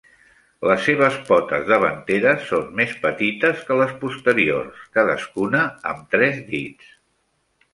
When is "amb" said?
5.93-6.09